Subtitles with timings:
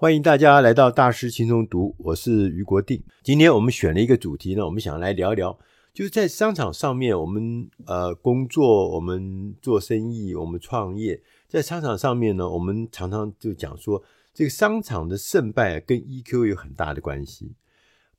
[0.00, 3.02] 欢迎大家来到大师轻松读，我是余国定。
[3.24, 5.58] 今天我们选了一个主题呢，我们想来聊聊，
[5.92, 14.00] 就是在商场上面，我们呃工作，我们做生意，我们创业，在商场上面呢，我们常常就讲说，
[14.32, 17.56] 这个商场的胜败跟 EQ 有很大的关系。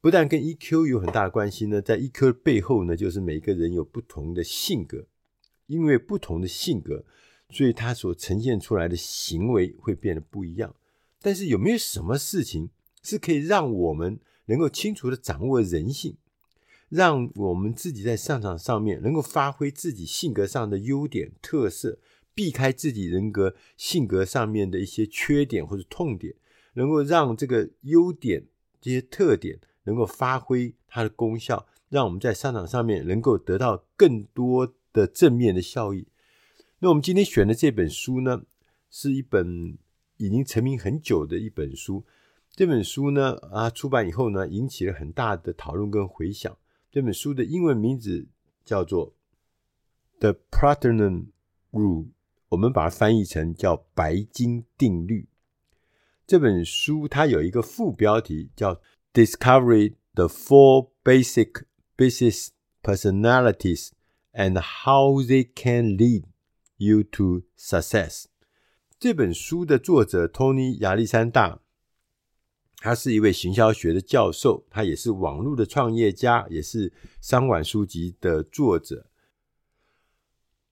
[0.01, 5.05] 不但跟 EQ 有很大的关系呢，在 EQ 背后呢，就是每个人有不同的性格，
[5.67, 7.05] 因为不同的性格，
[7.51, 10.75] 所以他所呈现出来的行为会变得不一样。
[11.21, 12.69] 但是有没有什么事情
[13.03, 16.15] 是可以让我们能够清楚地掌握人性，
[16.87, 21.99] 让我们自己在商场上面能够发挥自己性格上的优点特色，
[22.33, 26.33] 避开自己人格性格上面的一些缺点或者痛点，
[26.73, 28.45] 能够让这个优点
[28.79, 36.07] 这些特点能够发挥它的功效，让我们在商场上面能够得到更多的正面的效益。
[36.79, 38.43] 那我们今天选的这本书呢，
[38.89, 39.77] 是一本。
[40.19, 42.05] 已经成名很久的一本书，
[42.51, 46.57] 这本书呢，啊，出版以后呢，引起了很大的讨论跟回响。
[46.91, 48.27] 这本书的英文名字
[48.65, 49.13] 叫做
[50.19, 51.27] 《The Platinum
[51.71, 52.03] Rule》，
[52.49, 55.29] 我们把它翻译成叫“白金定律”。
[56.27, 58.81] 这本书它有一个副标题叫
[59.13, 61.63] Discovery the Four Basic
[61.95, 62.49] Business
[62.83, 63.91] Personalities
[64.33, 66.25] and How They Can Lead
[66.77, 68.28] You to Success”。
[68.99, 71.61] 这本书的作者托尼·亚历山大，
[72.79, 76.91] 他是一位行销学的教授，他也是网络的创业家，也是
[77.21, 79.05] 商管书籍的作者。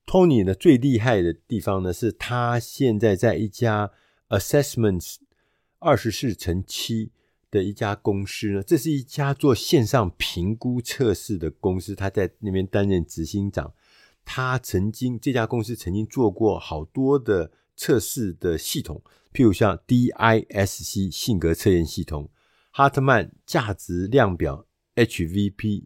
[0.05, 3.91] 托尼呢，最厉害的地方呢，是他现在在一家
[4.27, 5.19] Assessments
[5.79, 7.13] 二十四乘七
[7.49, 13.73] 的一家公司呢，这是一家做线上评估测试的公司，他在那边担任执行长。
[14.25, 17.53] 他曾经这家公司曾经做过好多的。
[17.77, 22.29] 测试的系统，譬如像 DISC 性格测验系统、
[22.71, 25.83] 哈特曼价值量表、HVP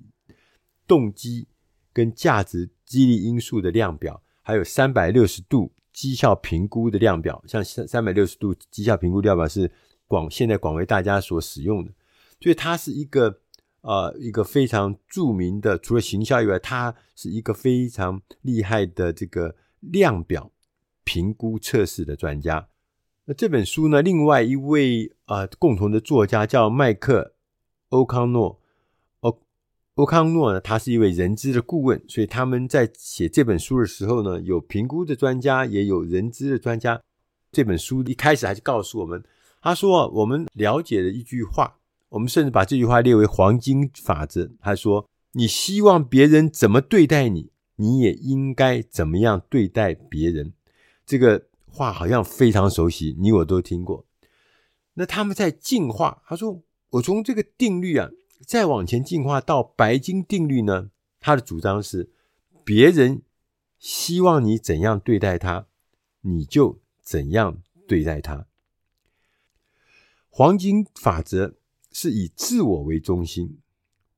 [0.87, 1.47] 动机
[1.93, 7.43] 跟价值激励因素的量表，还有三百六十度绩效评估的量表。
[7.45, 9.69] 像三三百六十度绩效评估量表是
[10.07, 11.91] 广现在广为大家所使用的，
[12.39, 13.41] 所以它是一个
[13.81, 20.49] 呃一个非常著名的，除了行销以外，它是一个非常厉害的这个量表。
[21.03, 22.67] 评估测试的专家。
[23.25, 27.33] 那这本书呢，另外一位啊、呃、共同的作家叫麦克
[27.89, 28.59] 欧康诺。
[29.19, 29.39] 欧
[29.95, 37.01] 欧康诺呢，他是一位人资的顾问，所以他们在写这本书的时候呢，有评估的专家，也有人资的专家。
[37.51, 39.23] 这本书一开始还是告诉我们，
[39.61, 41.77] 他说我们了解的一句话，
[42.09, 44.49] 我们甚至把这句话列为黄金法则。
[44.59, 50.53] 他说：“你希望别人怎么对待你，你也应该怎么样对待别人。”
[51.11, 54.05] 这个话好像非常熟悉，你我都听过。
[54.93, 58.09] 那他们在进化，他说：“我从这个定律啊，
[58.47, 62.09] 再往前进化到白金定律呢。”他的主张是：
[62.63, 63.23] 别人
[63.77, 65.67] 希望你怎样对待他，
[66.21, 68.47] 你就怎样对待他。
[70.29, 71.57] 黄金法则
[71.91, 73.59] 是以自我为中心，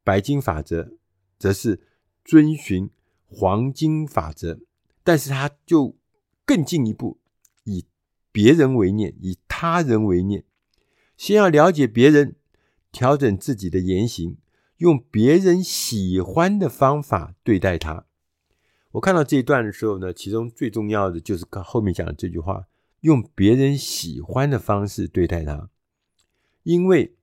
[0.03, 0.91] 白金法则
[1.39, 1.81] 则是
[2.23, 2.91] 遵循
[3.25, 4.59] 黄金法则，
[5.03, 5.97] 但是他就。
[6.45, 7.19] 更进一步，
[7.63, 7.85] 以
[8.31, 10.43] 别人为念，以他人为念。
[11.15, 12.35] 先要了解别人，
[12.91, 14.37] 调整自己的言行，
[14.77, 18.05] 用别人喜欢的方法对待他。
[18.91, 22.67] 我看到这一段的时候呢，其中最重要的就是后面讲的这句话：
[23.01, 25.69] 用别人喜欢的方式对待他。
[26.63, 27.15] 因为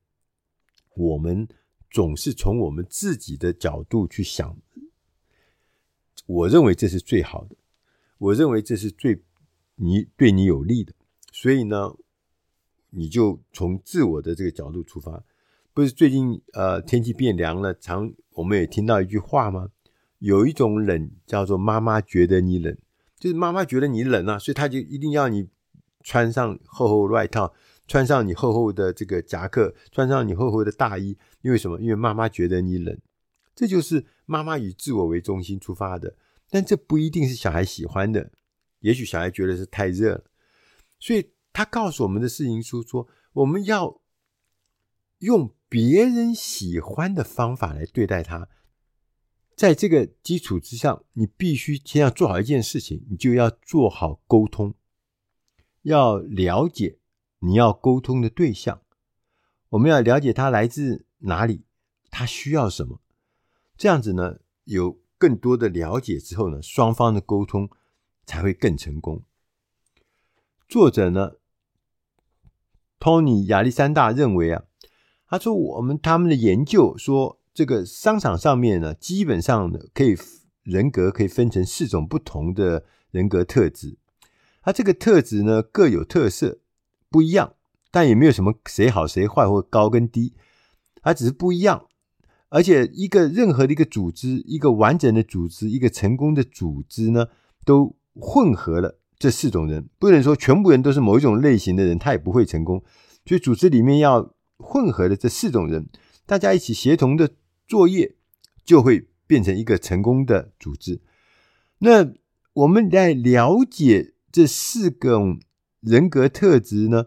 [0.95, 1.49] 我们
[1.91, 4.57] 总是从我们自己的角度去想，
[6.27, 7.57] 我认为这是最好的。
[8.21, 9.23] 我认为这是最
[9.77, 10.93] 你对你有利的，
[11.33, 11.95] 所以呢，
[12.91, 15.25] 你就从自我的这个角度出发。
[15.73, 19.71] 不是最近呃天气变凉了，常我们也听到一句话吗？
[20.19, 22.77] 有一种冷叫做妈妈觉得你冷，
[23.19, 25.49] 就是妈妈觉得你冷啊，所以她就一定要你
[26.03, 27.55] 穿上厚厚的外套，
[27.87, 31.17] 穿上你厚厚的这个夹克，穿上你厚厚的大衣。
[31.41, 31.81] 因为什么？
[31.81, 32.99] 因为妈妈觉得你冷。
[33.55, 36.17] 这就是妈妈以自我为中心出发的。
[36.51, 38.33] 但这不一定是小孩喜欢的，
[38.81, 40.25] 也许小孩觉得是太热了，
[40.99, 44.01] 所以他告诉我们的事情是说，我们要
[45.19, 48.49] 用别人喜欢的方法来对待他。
[49.55, 54.75] 在这个基础之上，你必须先要做好一件事情，你就要做好沟通，
[55.83, 56.99] 要了解
[57.39, 58.83] 你要沟通的对象，
[59.69, 61.65] 我们要了解他来自哪里，
[62.11, 63.01] 他需要什么，
[63.77, 64.99] 这样子呢，有。
[65.21, 67.69] 更多的了解之后呢，双方的沟通
[68.25, 69.23] 才会更成功。
[70.67, 71.33] 作者呢，
[72.99, 74.65] 托尼亚历山大认为啊，
[75.29, 80.17] 他说我们他们的研究说，这个商场上面呢，基本上呢可以
[80.63, 83.99] 人格可以分成四种不同的人格特质，
[84.63, 86.61] 他这个特质呢各有特色，
[87.11, 87.57] 不一样，
[87.91, 90.33] 但也没有什么谁好谁坏或高跟低，
[91.03, 91.89] 它只是不一样。
[92.51, 97.29] 而且一个任何的一个组织，一个完整的组织，一个成功的组织呢，
[97.65, 102.83] 都混合了这四种人，不能说全部人都是某一种类型的人，他也不会成功。
[103.25, 105.89] 所以组织里面要混合的这四种人，
[106.27, 107.31] 大家一起协同的
[107.69, 108.17] 作业，
[108.65, 111.01] 就会变成一个成功的组织。
[111.79, 112.13] 那
[112.55, 115.39] 我们在了解这四种
[115.81, 117.07] 人格特质呢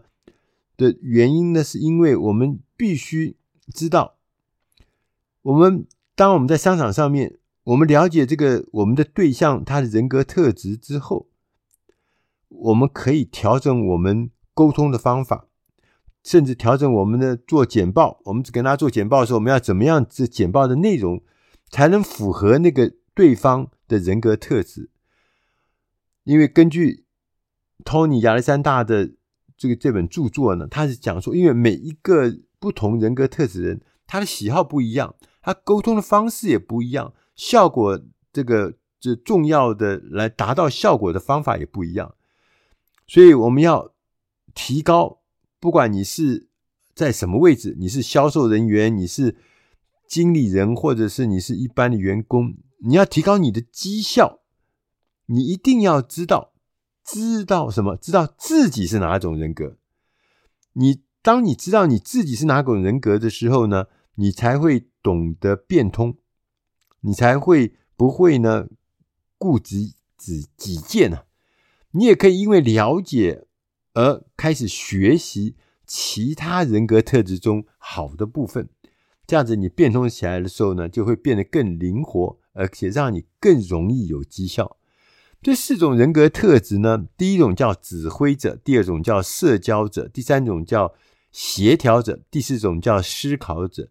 [0.78, 3.36] 的原因呢，是因为我们必须
[3.74, 4.13] 知道。
[5.44, 11.28] 我们当我们在商场上面，我们了解这个我们的对象他的人格特质之后，
[12.48, 15.46] 我们可以调整我们沟通的方法，
[16.22, 18.20] 甚至调整我们的做简报。
[18.24, 20.06] 我们只跟他做简报的时候，我们要怎么样？
[20.08, 21.22] 这简报的内容
[21.68, 24.88] 才能符合那个对方的人格特质？
[26.22, 27.04] 因为根据
[27.84, 29.12] 托尼亚历山大的
[29.58, 35.14] 这个这本著作呢，他是讲说，因为每一个不同人格特质的人，他的喜好不一样。
[35.44, 38.00] 他沟通的方式也不一样，效果
[38.32, 42.14] 这个这重要的来达到效果的方法也不一样，
[43.06, 43.92] 所以我们要
[44.54, 45.20] 提高，
[45.60, 46.48] 不管你是
[46.94, 49.36] 在什么位置，你是销售人员，你是
[50.08, 54.40] 经理人，或者是你是一般的员工，你要提高你的绩效，
[55.26, 56.54] 你一定要知道，
[57.04, 57.98] 知道什么？
[57.98, 59.76] 知道自己是哪种人格。
[60.72, 64.86] 你当你知道你自己是哪种人格的时候呢，你才会。
[65.04, 66.16] 懂得变通，
[67.02, 68.68] 你才会不会呢
[69.36, 71.24] 固执己己见呢？
[71.90, 73.44] 你也可以因为了解
[73.92, 75.56] 而开始学习
[75.86, 78.70] 其他人格特质中好的部分，
[79.26, 84.78] 这样子你变通起来的时候呢，就会变得更灵活，而且让你更容易有绩效。
[85.42, 90.94] 这四种人格特质呢，第一种叫指挥者，第二种叫社交者，第三种叫
[91.30, 93.90] 协调者，第四种叫思考者。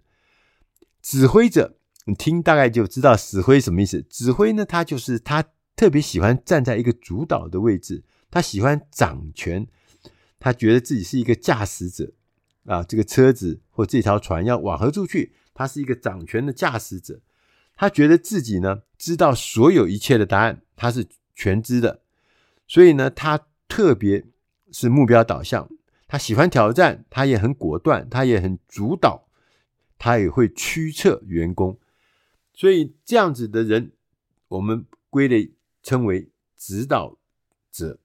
[1.04, 4.02] 指挥者，你听大概就知道指挥什么意思。
[4.04, 5.44] 指挥呢，他就是他
[5.76, 9.68] 特别喜欢站在一个主导的位置，他喜欢掌权，
[10.40, 12.14] 他觉得自己是一个驾驶者
[12.66, 17.20] 啊，这个车子或这条船要往何处去，他是一个掌权的驾驶者。
[17.76, 21.06] 他觉得自己呢知道所有一切的答案，他是
[21.36, 22.02] 全知的，
[22.66, 24.24] 所以呢，他特别
[24.72, 25.68] 是目标导向，
[26.08, 29.28] 他喜欢挑战，他也很果断，他也很主导。
[30.04, 31.80] 他也会驱策员工，
[32.54, 33.94] 所以这样子的人，
[34.50, 37.18] 我们归类称为指导
[37.72, 38.02] 者。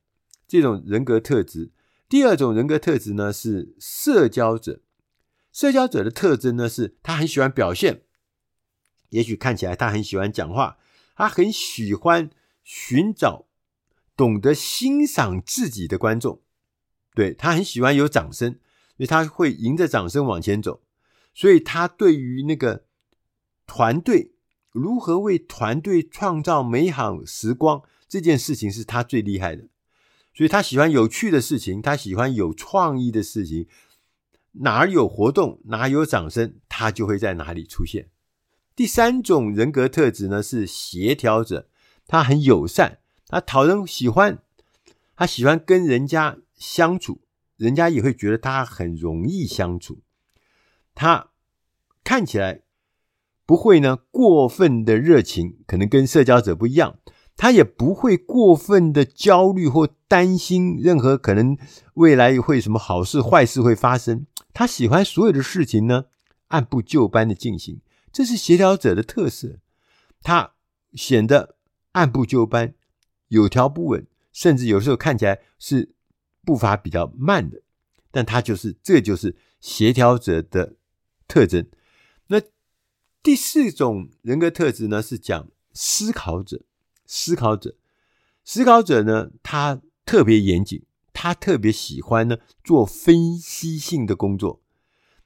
[0.46, 1.72] 这种人格特质，
[2.08, 4.80] 第二种人格特质呢是社交者。
[5.50, 8.02] 社交者的特征呢是，他很喜欢表现，
[9.08, 10.78] 也许看起来他很喜欢讲话，
[11.16, 12.30] 他很喜欢
[12.62, 13.48] 寻找
[14.16, 16.40] 懂得欣赏自己的观众，
[17.16, 18.52] 对，他很喜欢有掌声，
[18.96, 20.80] 所以他会迎着掌声往前走。
[21.38, 22.82] 所以他对于那个
[23.64, 24.32] 团队
[24.72, 29.68] 如何为团队创造美好时光这件事情是他最厉害的，
[30.34, 33.68] 所以他喜欢有趣的事情，他喜欢有创意的事情，
[34.50, 38.08] 哪儿有活动，哪有掌声，他就会在哪里出现。
[38.74, 41.68] 第三种人格特质呢是协调者，
[42.08, 44.42] 他很友善，他讨人喜欢，
[45.14, 47.20] 他喜欢跟人家相处，
[47.56, 50.00] 人家也会觉得他很容易相处。
[51.00, 51.28] 他
[52.02, 52.62] 看起来
[53.46, 56.98] 不会呢过分的热情，可能跟社交者不一样。
[57.36, 61.56] 他也不会过分的焦虑或担心任何可能
[61.94, 64.26] 未来会什么好事坏事会发生。
[64.52, 66.06] 他喜欢所有的事情呢
[66.48, 67.80] 按部就班的进行，
[68.12, 69.60] 这是协调者的特色。
[70.20, 70.54] 他
[70.94, 71.54] 显得
[71.92, 72.74] 按部就班、
[73.28, 75.94] 有条不紊，甚至有时候看起来是
[76.44, 77.62] 步伐比较慢的，
[78.10, 80.74] 但他就是这就是协调者的。
[81.28, 81.68] 特征。
[82.26, 82.42] 那
[83.22, 86.62] 第四种人格特质呢，是讲思考者。
[87.10, 87.74] 思考者，
[88.44, 94.60] 思考者呢，他特别严谨，他特别喜欢呢做分析性的工作，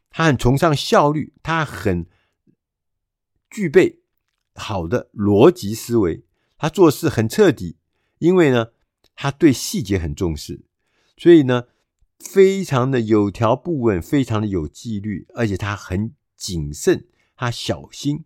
[0.09, 2.07] 他很崇尚效率，他很
[3.51, 4.01] 具备
[4.55, 6.25] 好的逻辑思维，
[6.57, 7.77] 他做事很彻底，
[8.19, 8.69] 因为呢，
[9.17, 10.63] 他对细节很重视，
[11.17, 11.65] 所以呢。
[12.25, 18.25] 非常的有条不紊，非常的有纪律，而且他很谨慎，他小心，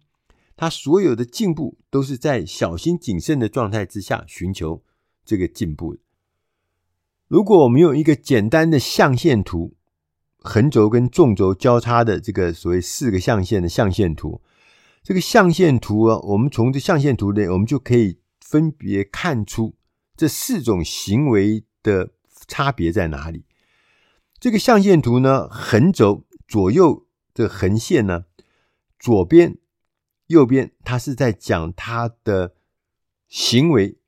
[0.57, 4.83] 他所有的进步都是在小心谨慎的状态之下寻求
[5.25, 5.97] 这个进步。
[7.27, 9.75] 如果我们用一个简单的象限图
[10.39, 14.43] 横轴跟纵轴交叉的这个所谓四个象限的象限图。
[15.03, 19.77] 这个象限图啊，我们从这象限图内，我们就可以分别看出
[20.17, 22.11] 这四种行为的
[22.49, 23.46] 差别在哪里。
[24.39, 28.27] 这个象限图呢，横轴左右的横线呢，
[28.99, 29.57] 左边、
[30.27, 32.55] 右边，它是在讲它的
[33.29, 33.99] 行为。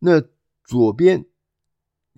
[0.00, 0.22] 那
[0.64, 1.26] 左边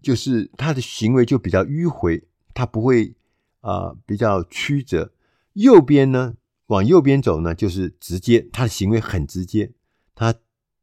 [0.03, 3.17] 就是它的行为就比较迂回，它不会
[3.61, 5.13] 啊、比较曲折。
[5.53, 6.35] 右边呢，
[6.69, 9.73] 往右边走呢，就是直接，它的行为很直接，
[10.15, 10.35] 它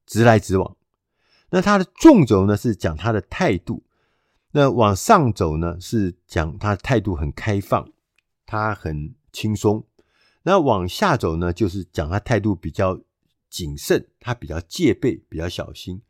[0.06, 0.78] 直来直往。
[1.50, 3.84] 那它的纵轴呢，是讲它的态度。
[4.52, 7.92] 那往上走呢，是讲他态度很开放，
[8.48, 9.86] 他很轻松；
[10.42, 13.00] 那往下走呢，就是讲他态度比较
[13.48, 16.02] 谨慎，他比较戒备，比较小心。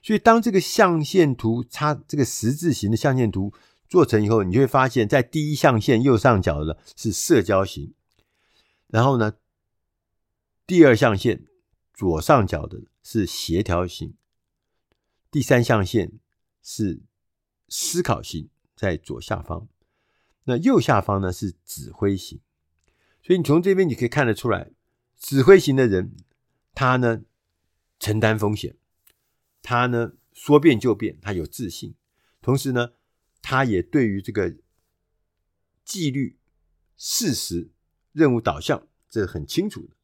[0.00, 3.52] 所以，当这个象限图，它这个十字形的象限图
[3.88, 7.94] 做成以后，你就会发现，在第一象限右上角的是社交型，
[8.86, 9.34] 然后呢，
[10.64, 11.46] 第二象限
[11.92, 14.14] 左上角的是协调型，
[15.32, 16.12] 第三象限
[16.62, 17.02] 是。
[17.68, 19.68] 思考型在左下方，
[20.44, 22.40] 那右下方呢是指挥型，
[23.22, 24.70] 所以你从这边你可以看得出来，
[25.18, 26.16] 指挥型的人，
[26.74, 27.22] 他呢
[27.98, 28.76] 承担风险，
[29.62, 31.94] 他呢说变就变，他有自信，
[32.40, 32.92] 同时呢，
[33.42, 34.56] 他也对于这个
[35.84, 36.38] 纪律、
[36.96, 37.70] 事实、
[38.12, 39.97] 任务导向，这很清楚的。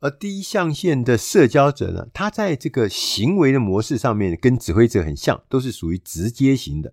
[0.00, 6.92] 而第一象限的社交者呢，他在这个行为的模式上面跟指挥者很像，都是属于直接型的。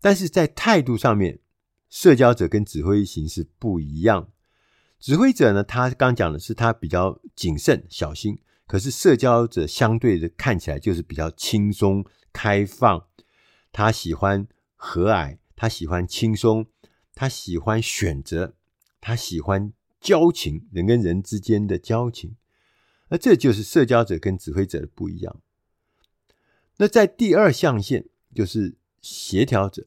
[0.00, 1.38] 但是在态度上面，
[1.88, 4.28] 社交者跟指挥型是不一样。
[5.00, 13.06] 指挥者呢，他刚讲的是他比较谨慎小心，可是社交者相对的看起来就是比较轻松开放。
[13.72, 16.66] 他喜欢和蔼，他喜欢轻松，
[17.14, 18.54] 他喜欢选择，
[19.00, 19.72] 他喜欢。
[20.02, 22.34] 交情，人跟人之间的交情，
[23.08, 25.40] 那这就是社交者跟指挥者的不一样。
[26.78, 29.86] 那在第二象限就是协调者，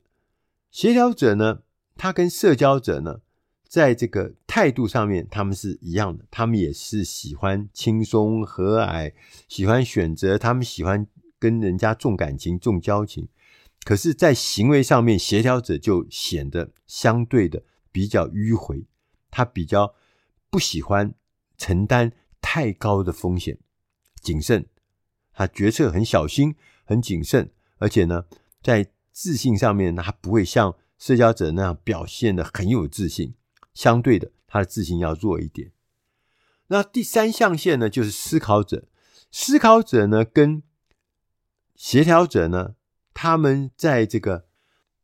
[0.72, 1.63] 协调者呢，
[1.98, 3.19] 他跟社交者呢，
[3.67, 9.12] 在这个态度上面他们是一样的，他们也是喜欢轻松和蔼，
[9.50, 11.05] 喜欢选择，他们喜欢
[11.38, 13.27] 跟人家重感情、重交情。
[13.84, 18.86] 可是，在行为上面，协调者就显得相对的比较迂回，
[19.29, 19.93] 他比较。
[20.56, 21.14] 不喜欢
[21.58, 23.60] 承担太高的风险，
[24.22, 24.68] 谨慎，
[25.34, 28.24] 他决策很小心、很谨慎，而且呢，
[28.64, 33.36] 在自信上面，他不会像社交者那样表现的很有自信。
[33.74, 35.74] 相对的，他的自信要弱一点。
[36.68, 38.88] 那第三象限呢，就是思考者。
[39.30, 40.64] 思考者呢，跟
[41.76, 42.76] 协调者呢，
[43.14, 44.46] 他们在这个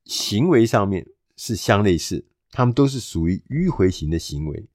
[0.05, 4.70] 行为上面是相类似，他们都是属于迂回型的行为。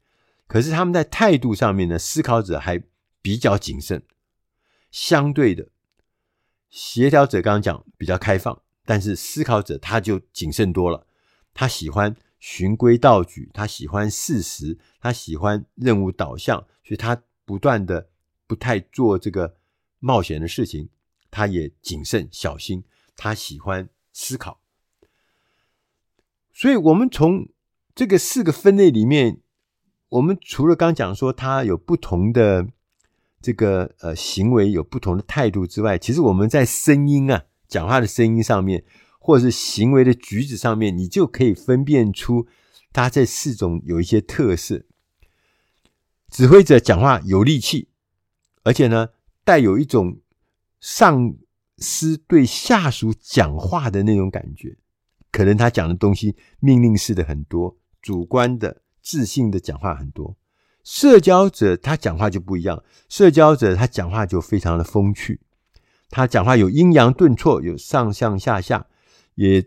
[0.49, 2.81] 可是他们在态度上面呢，思考者还
[3.21, 4.05] 比较谨慎，
[4.93, 5.69] 相对的，
[6.71, 11.09] 协调者刚刚讲比较开放，但是思考者他就谨慎多了。
[11.53, 18.09] 他喜欢循规蹈矩，他喜欢事实，他喜欢任务导向，所以他不断的
[18.47, 19.57] 不太做这个
[19.99, 20.89] 冒险的事情，
[21.29, 22.85] 他也谨慎小心，
[23.17, 24.61] 他喜欢思考。
[26.55, 27.49] 所以，我们从
[27.97, 29.41] 这个四个分类里面。
[30.09, 32.69] 我们除了刚讲说他有不同的
[33.43, 38.85] 这个呃行为，有不同的态度之外，其实我们在声音啊，讲话的声音上面，
[39.19, 42.47] 或者是行为的举止上面，你就可以分辨出
[42.93, 44.85] 他这四种有一些特色。
[46.31, 47.89] 指挥者讲话有力气，
[48.63, 49.09] 而且呢，
[49.45, 50.21] 带有一种
[50.81, 51.37] 上
[51.79, 54.77] 司对下属讲话的那种感觉，
[55.33, 58.83] 可能他讲的东西命令式的很多，主观的。
[59.07, 60.37] 自信的讲话很多，
[60.83, 62.83] 社交者他讲话就不一样。
[63.09, 65.41] 社交者他讲话就非常的风趣，
[66.11, 68.89] 他讲话有阴阳顿挫，有上上下下，
[69.37, 69.65] 也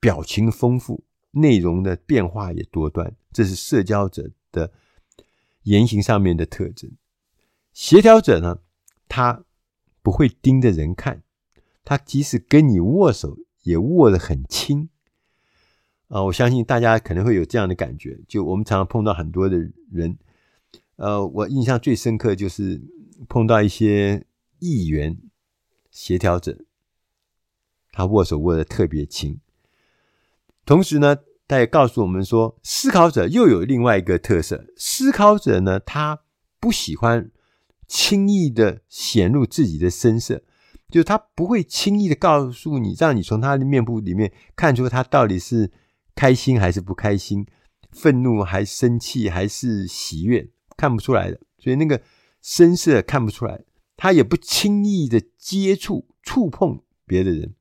[0.00, 3.14] 表情丰富，内容的变化也多端。
[3.34, 4.72] 这是社交者的
[5.64, 6.90] 言行上面的特征。
[7.74, 8.60] 协调者呢，
[9.06, 9.44] 他
[10.00, 11.22] 不会盯着人看，
[11.84, 14.88] 他即使跟你握手，也握得很轻。
[16.14, 19.58] 啊，我相信大家可能会有这样的感觉，就我们常常碰到很多的
[19.90, 20.16] 人，
[20.94, 22.80] 呃，我印象最深刻就是
[23.28, 24.24] 碰到一些
[24.60, 25.18] 议员
[25.90, 26.56] 协调者，
[27.90, 29.40] 他握手握得特别轻。
[30.64, 31.16] 同时呢，
[31.48, 36.20] 他也告诉我们说，思考者又有另外一个特色，思考者呢，他
[36.60, 37.28] 不喜欢
[37.88, 40.44] 轻易的显露自己的深色，
[40.88, 45.72] 就是他不会轻易的告诉你，让你从他的面部里面看出他到底是。
[46.14, 47.46] 开心还是不开心，
[47.90, 51.40] 愤怒还生气还是喜悦，看不出来的。
[51.58, 52.02] 所以那个
[52.42, 53.64] 声色看不出来，
[53.96, 57.54] 他也不轻易的接触触碰别的人。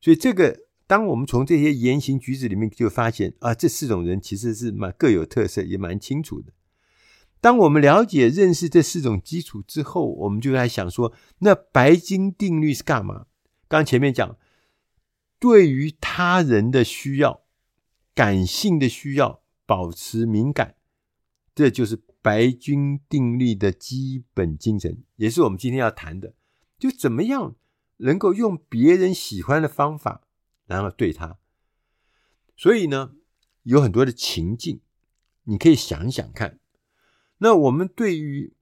[0.00, 6.52] 所以这个，当我们从这些言行举止里面就发现啊，这四种人其实是蛮各有特色，也蛮清楚的。
[7.40, 13.26] 当我们了解、认识这四种基础之后，我们就来想说，那白金定律是干嘛？
[13.68, 14.38] 刚前面讲，
[15.38, 17.43] 对于他人的需要、
[18.14, 20.76] 感性的需要，保持敏感，
[21.54, 26.34] 这就是白金定律的基本精神，也是我们今天要谈的。
[26.78, 27.56] 就怎么样
[27.98, 30.22] 能够用别人喜欢的方法，
[30.66, 31.38] 然后对他。
[32.56, 33.14] 所以呢，
[33.64, 34.80] 有很多的情境，
[35.44, 36.60] 你可以想想看。
[37.38, 38.54] 那我们对于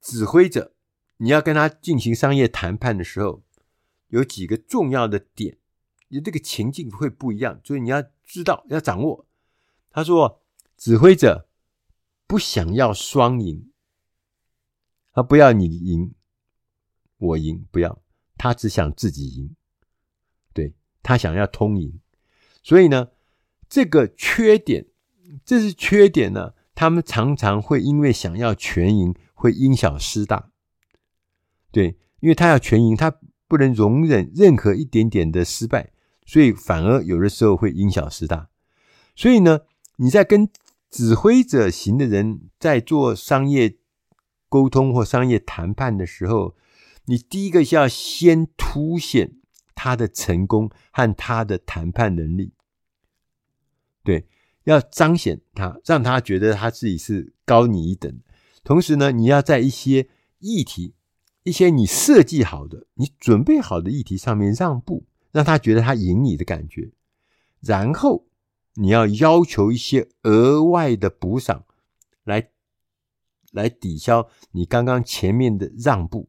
[0.00, 0.74] 指挥者，
[1.18, 3.42] 你要跟他进行商业谈判的时候，
[4.08, 5.58] 有几个重要的点，
[6.10, 9.26] 你这个情境会不一样，所以你要知道，要掌握。
[9.90, 10.42] 他说，
[10.76, 11.48] 指挥者
[12.26, 13.70] 不想要双赢，
[15.12, 16.14] 他不要你赢，
[17.16, 18.02] 我赢，不要，
[18.36, 19.56] 他只想自己赢，
[20.52, 22.00] 对，他想要通赢。
[22.62, 23.10] 所以呢，
[23.68, 24.86] 这个缺点，
[25.44, 26.54] 这是缺点呢。
[26.72, 30.50] 他们常常会因为想要全赢，会因小失大。
[31.70, 35.92] 对，因为他要全赢，他不能容忍任何一点点的失败，
[36.30, 38.50] 所以反而有的时候会因小失大。
[39.16, 39.62] 所以呢，
[39.96, 40.48] 你在跟
[40.88, 43.78] 指挥者型的人在做商业
[44.48, 46.54] 沟通或商业谈判的时候，
[47.06, 49.40] 你第一个要先凸显
[49.74, 52.52] 他的成功和他的谈判能力。
[54.04, 54.28] 对。
[54.64, 58.20] 要彰显他，让他觉得他自己是高你一等。
[58.62, 60.06] 同时呢，你要在一些
[60.38, 60.94] 议题、
[61.44, 66.92] 一些你设计好的、你准备好的议题上面让步，让他觉得他赢你的感觉。
[67.60, 68.26] 然后
[68.74, 71.64] 你要要求一些额外的补偿，
[72.24, 72.50] 来
[73.52, 76.28] 来抵消你刚刚前面的让步。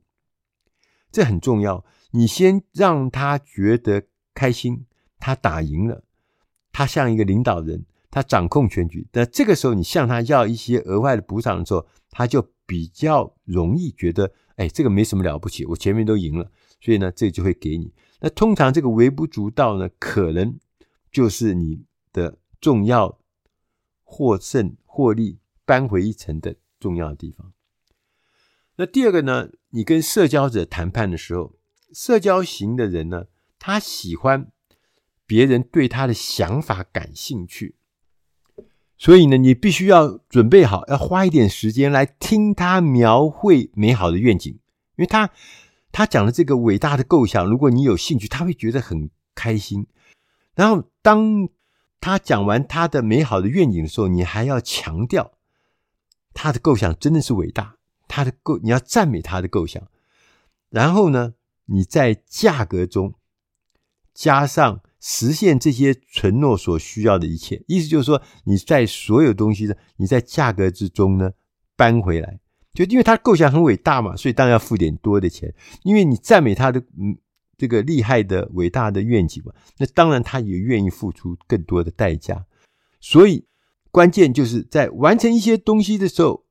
[1.12, 1.86] 这很重要。
[2.12, 4.86] 你先让他觉得开心，
[5.20, 6.04] 他打赢了，
[6.72, 7.86] 他像一个领导人。
[8.14, 17.94] 他掌控全局，那这个时候你向他要一些额外的补偿的时候，他就比较容易觉得，哎，这个没什么了不起，我前面都赢了，所以呢，这就会给你。
[18.22, 20.58] 那通常这个微不足道呢，可能
[21.12, 23.20] 就是你的重要
[24.04, 27.52] 获胜获利扳回一城的重要的地方。
[28.78, 31.56] 那第二个呢，你跟社交者谈判的时候，
[31.94, 33.26] 社交型的人呢，
[33.60, 34.52] 他喜欢
[35.26, 37.76] 别人对他的想法感兴趣。
[38.98, 45.32] 所以呢，你必须要准备好，要花一点时间来听他描绘美好的愿景，因为他
[45.92, 49.88] 他讲的这个伟大的构想，如果你有兴趣，他会觉得很开心。
[50.56, 51.50] 然后，当
[52.00, 55.34] 他讲完他的美好的愿景的时候，你还要强调
[56.34, 57.76] 他的构想真的是伟大，
[58.08, 59.82] 他的构你要赞美他的构想。
[60.70, 61.34] 然后呢，
[61.66, 63.16] 你在价格中
[64.14, 64.82] 加上。
[65.04, 71.32] 实现这些承诺所需要的一切，意思就是说，你在所有东西的，你在价格之中呢
[71.76, 72.40] 搬回来，
[72.74, 75.54] 就因为他构想很伟大嘛，所以当然要付点多的钱。
[75.84, 77.18] 因为你赞美他的嗯
[77.58, 82.46] 这个厉害的伟大的愿景嘛，那当然他也愿意付出更多的代价。
[83.00, 83.46] 所以
[83.92, 86.46] 关键就是在完成一些东西的时候，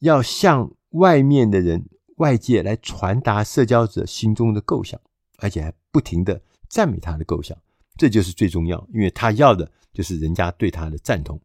[0.00, 5.00] 要向外面的人、外界来传达社交者心中的构想，
[5.38, 6.40] 而且还不停的。
[6.68, 7.56] 赞美他的构想，
[7.96, 11.40] 这就是最重要，因为他要的就是人家对他的赞同。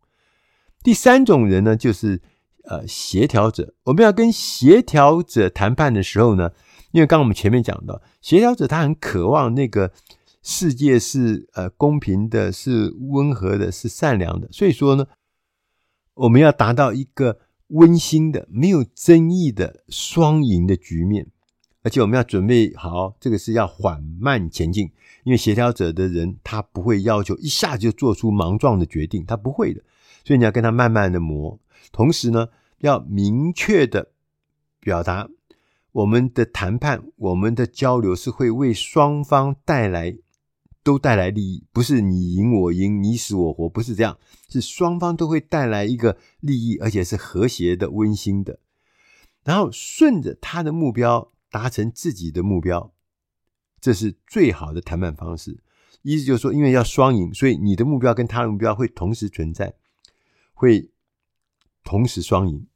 [0.83, 2.21] 第三种人呢，就是
[2.63, 3.73] 呃协调者。
[3.83, 6.51] 我们要跟协调者谈判的时候呢，
[6.91, 9.91] 因为刚刚我们前面讲到，协调者他很渴望那个
[10.41, 14.47] 世界是呃公平的，是温和的，是善良的。
[14.51, 15.07] 所以说呢，
[16.15, 21.27] 我们要达到一个温馨的、没有争议的双赢的局面。
[21.85, 24.89] 而且我们要准备好，这个是要缓慢前进，
[25.25, 29.81] 因为协调者的人他不会要求一下子就做出莽撞的决定，他不会的，
[30.23, 31.59] 所以你要跟他慢慢的磨，
[31.91, 34.11] 同时呢，要明确的
[34.79, 35.29] 表达
[35.91, 40.17] 我们的谈判、我们的交流是会为双方带来
[40.83, 44.17] 都带来利益，不是你赢我赢、你死我活，不是这样，
[44.49, 48.59] 是双方都会带来一个利益，而且是和谐的、温馨的，
[49.43, 51.29] 然后顺着他的目标。
[51.53, 52.91] 达成自己的目标，
[53.79, 55.59] 这是最好的谈判方式。
[56.01, 59.71] 意思就是说，因为要双赢，所以你的目标跟他的目标会同时存在，
[60.53, 60.91] 会
[61.83, 62.67] 同时双赢。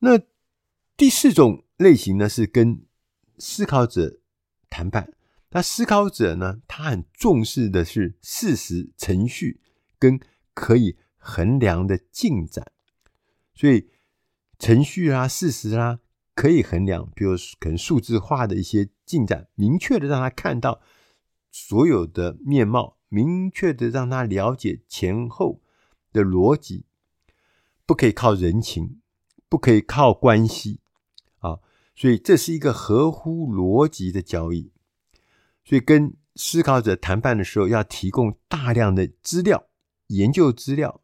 [0.00, 0.20] 那
[0.96, 2.84] 第四种类型呢，是跟
[3.38, 4.20] 思考者
[4.68, 5.12] 谈判。
[5.50, 9.60] 那思考者呢，他很重视的是事实、程序
[9.98, 10.20] 跟
[10.52, 12.72] 可以衡量的进展，
[13.54, 13.88] 所以
[14.58, 16.00] 程序啊、事实啊
[16.34, 20.82] 可以衡量，比如可能数字化的一些进展，明确的让他看到
[21.50, 25.62] 所有的面貌，明确的让他了解前后
[26.16, 26.86] 的逻辑，
[27.84, 29.00] 不可以靠人情，
[29.48, 30.80] 不可以靠关系
[31.40, 31.60] 啊，
[31.94, 34.72] 所以这是一个合乎逻辑的交易，
[35.64, 39.66] 所以跟思考者谈判的时候，要提供大量的资料、
[40.08, 41.02] 研究资料。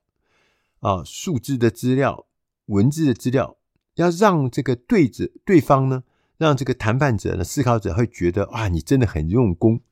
[0.80, 2.26] 啊，数字的资料、
[2.66, 3.56] 文字的资料，
[3.94, 6.02] 要让这个对者、对方呢，
[6.38, 9.82] 让这个谈判者呢、思考者会觉得啊，你真的很用功，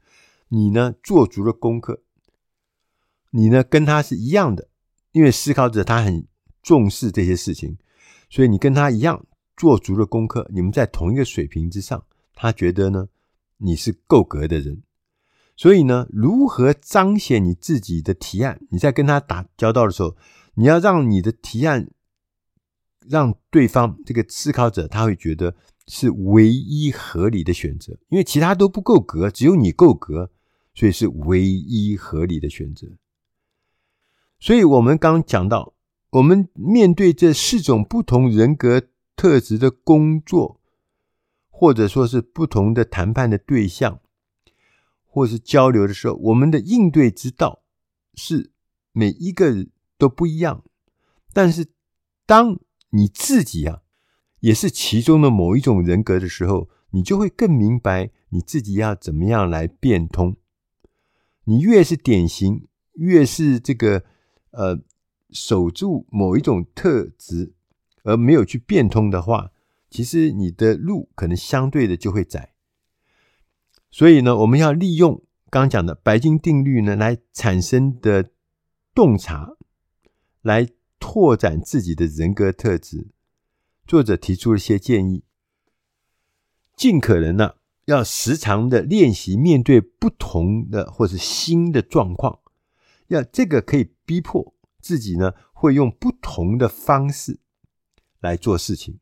[0.48, 2.02] 你呢做足了功课，
[3.30, 4.69] 你呢跟他是一样的，
[5.12, 6.26] 因为思考者他很
[6.62, 7.76] 重视这些事情，
[8.28, 13.08] 所以你跟他一样做足了功课，你们在同一个水平之上，他觉得呢
[13.58, 14.82] 你是够格的人，
[15.56, 18.60] 所以呢，如何彰显你自己的提案？
[18.70, 20.16] 你在跟他打交道的时候。
[20.54, 21.88] 你要让你的提案
[23.08, 25.54] 让对方这个思考者他会觉得
[25.86, 30.30] 是唯一合理的选择，因为其他都不够格，只有你够格，
[30.74, 32.88] 所以是唯一合理的选择。
[34.40, 35.74] 所以我们刚讲到，
[36.10, 38.82] 我们面对这四种不同人格
[39.14, 40.60] 特质的工作，
[41.50, 44.00] 或者说是不同的谈判的对象，
[45.06, 47.62] 或是交流的时候，我们的应对之道
[48.14, 48.50] 是
[48.90, 49.68] 每一个。
[50.00, 50.64] 都不一样，
[51.34, 51.66] 但是
[52.24, 53.82] 当你自己啊
[54.38, 60.36] 也是其中的某一种人格的时候，你就会更明白你自己要怎么样来变通。
[61.44, 64.04] 你越是典型，越是这个
[64.50, 64.78] 呃
[65.30, 67.52] 守住某一种特质
[68.02, 69.50] 而没有去变通的话，
[69.88, 72.52] 其实你的路可能相对的就会窄。
[73.90, 78.30] 所以呢，我们要利用刚讲的白金定律呢来产生的
[78.94, 79.56] 洞察。
[80.42, 80.66] 来
[80.98, 83.08] 拓展自己的人格特质。
[83.86, 85.22] 作者提出了一些建议，
[86.74, 92.38] 尽可能呢，要时常的练习面对不同的或是新的状况，
[93.10, 97.38] 要这个可以逼迫自己呢，会用不同的方式
[98.20, 98.98] 来做事情。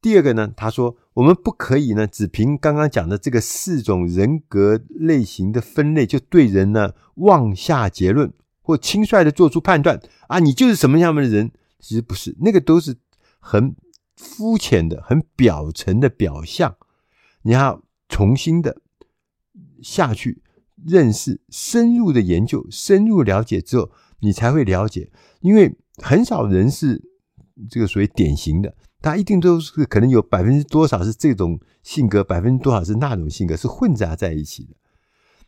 [0.00, 8.32] 第二个呢，他说，我们不可以呢，只凭刚刚讲的这个四种人格类型的分类，就对人呢妄下结论。
[8.60, 11.50] 或轻率的做出判断啊，你就是什么样的人？
[11.80, 12.98] 其实不是，那个都是
[13.38, 13.74] 很
[14.14, 16.76] 肤浅的、很表层的表象。
[17.42, 18.82] 你要重新的
[19.82, 20.42] 下去
[20.86, 25.10] 认识、深入的研究、深入了解之后，你才会了解。
[25.40, 27.02] 因为很少人是
[27.70, 34.76] 这个所谓典型的，他一定都是可能有百分之多少是这种性格，百分之多少是那种性格，是混杂在一起的。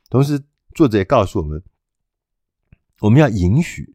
[0.08, 0.42] 同时，
[0.74, 1.62] 作者也告诉我们。
[3.00, 3.94] 我们要允许，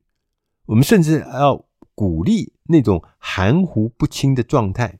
[0.66, 5.00] 我们甚至要鼓励那种含糊不清的状态。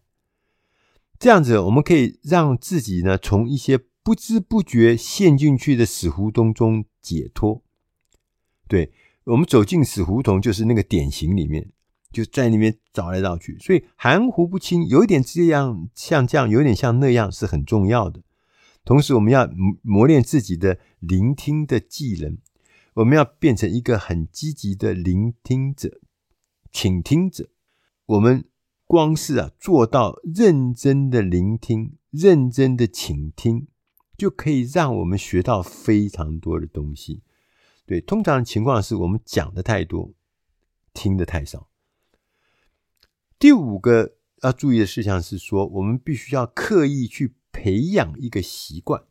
[1.18, 7.64] 这样子，我们可以让自己呢，从一些不知不觉陷进去的死胡同中解脱。
[8.68, 11.72] 对，我们走进死胡同，就是那个典型里面，
[12.12, 13.58] 就在那边找来找去。
[13.58, 18.22] 所以含糊不清，有一点这样像这样，有点像那样，是很重要的。
[18.84, 19.50] 同时，我们要
[19.82, 22.38] 磨练自己的聆听的技能。
[22.94, 26.00] 我们要变成一个很积极的聆听者、
[26.72, 27.50] 倾听者。
[28.06, 28.46] 我们
[28.86, 33.68] 光是啊做到认真的聆听、认真的倾听，
[34.18, 37.22] 就可以让我们学到非常多的东西。
[37.86, 40.14] 对，通常情况是我们讲的太多，
[40.94, 41.70] 听的太少。
[43.38, 49.04] 第五个要注意的事项是说，我们必须要刻意去培养一个习惯，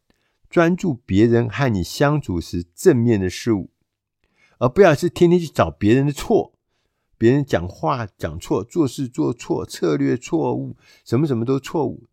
[0.50, 3.70] 专注别人和你相处时正面的事物。
[4.58, 6.54] 而不要是天天去找别人的错，
[7.18, 12.08] 别人讲话讲错，做事做错，策略错误，什么什么都错误。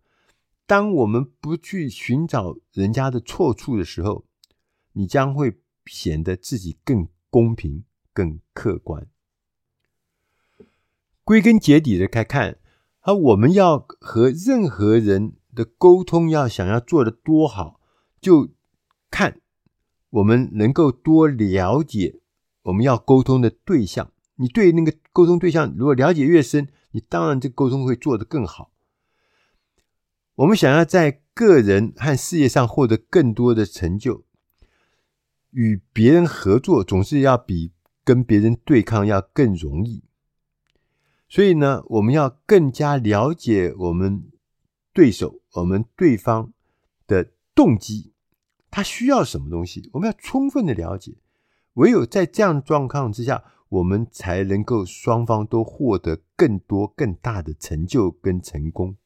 [0.72, 4.24] 当我们不去寻找人家的错处的时候，
[4.94, 9.06] 你将会显得自己更公平、更客观。
[11.26, 12.58] 归根结底的来看，
[13.02, 17.82] 而我们要和任何人的沟通，要想要做的多好，
[18.22, 18.52] 就
[19.10, 19.42] 看
[20.12, 22.22] 我们能够多了解。
[22.62, 28.71] 我们要沟通的对象，你对那个沟通对象如果了解越深，你当然这沟通会做得更好。
[30.36, 34.24] 我们想要在个人和事业上获得更多的成就，
[35.52, 40.04] 与别人合作总是要比跟别人对抗要更容易。
[41.28, 44.24] 所以呢，我们要更加了解我们
[44.94, 46.52] 对手、我们对方
[47.08, 48.14] 的动机，
[48.70, 51.16] 他需要什么东西，我们要充分的了解。
[51.76, 58.98] 唯有在这样的状况之下，我们才能够双方都获得更多更大的成就跟成功。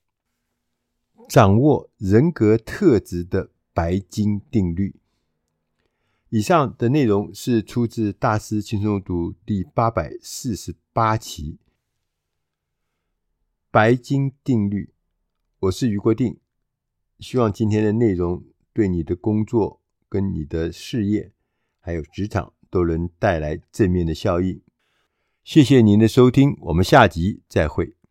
[1.27, 4.95] 掌握人格特质的白金定律。
[6.29, 11.57] 以上的内容是出自《大师轻松读》第八百四十八期。
[13.71, 14.93] 白金定律，
[15.59, 16.37] 我是余国定，
[17.19, 21.31] 希望今天的内容对你的工作、跟你的事业，
[21.79, 24.61] 还有职场都能带来正面的效应。
[25.43, 27.94] 谢谢您的收听，我们下集再会。